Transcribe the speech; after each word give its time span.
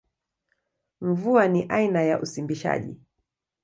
Mvua 1.01 1.47
ni 1.47 1.63
aina 1.69 2.01
ya 2.03 2.21
usimbishaji. 2.21 3.01